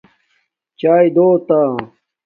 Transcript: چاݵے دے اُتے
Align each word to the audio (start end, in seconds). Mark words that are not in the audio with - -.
چاݵے 0.79 1.07
دے 1.15 1.25
اُتے 1.31 1.61